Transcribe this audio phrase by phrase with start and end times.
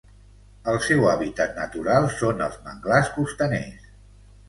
[0.73, 3.97] El seu hàbitat natural són els manglars costaners.